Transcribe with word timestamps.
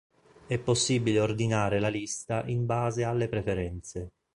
È 0.47 0.57
possibile 0.57 1.19
ordinare 1.19 1.79
la 1.79 1.87
lista 1.87 2.43
in 2.47 2.65
base 2.65 3.03
alle 3.03 3.27
preferenze. 3.29 4.13